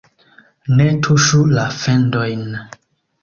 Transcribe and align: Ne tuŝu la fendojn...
Ne 0.77 0.87
tuŝu 1.07 1.41
la 1.57 1.65
fendojn... 1.81 2.43